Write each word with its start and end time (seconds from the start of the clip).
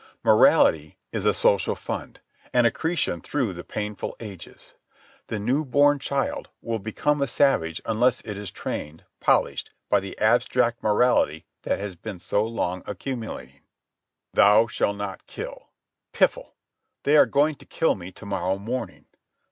Morality 0.23 0.97
is 1.11 1.25
a 1.27 1.31
social 1.31 1.75
fund, 1.75 2.21
an 2.53 2.65
accretion 2.65 3.21
through 3.21 3.53
the 3.53 3.63
painful 3.63 4.15
ages. 4.19 4.73
The 5.27 5.37
new 5.37 5.63
born 5.63 5.99
child 5.99 6.49
will 6.59 6.79
become 6.79 7.21
a 7.21 7.27
savage 7.27 7.79
unless 7.85 8.21
it 8.21 8.35
is 8.35 8.49
trained, 8.49 9.05
polished, 9.19 9.69
by 9.91 9.99
the 9.99 10.17
abstract 10.17 10.81
morality 10.81 11.45
that 11.61 11.77
has 11.77 11.95
been 11.95 12.17
so 12.17 12.43
long 12.43 12.81
accumulating. 12.87 13.61
"Thou 14.33 14.65
shalt 14.65 14.97
not 14.97 15.27
kill"—piffle! 15.27 16.53
They 17.03 17.15
are 17.15 17.27
going 17.27 17.53
to 17.53 17.65
kill 17.67 17.93
me 17.93 18.11
to 18.11 18.25
morrow 18.25 18.57
morning. 18.57 19.05